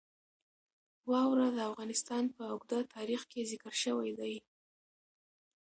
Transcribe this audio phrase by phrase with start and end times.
[1.11, 4.35] واوره د افغانستان په اوږده تاریخ کې ذکر شوی دی.